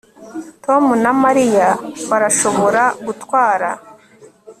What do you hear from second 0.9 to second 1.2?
na